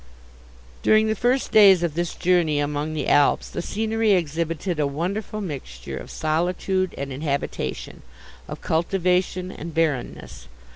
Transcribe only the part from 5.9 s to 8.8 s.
of solitude and inhabitation, of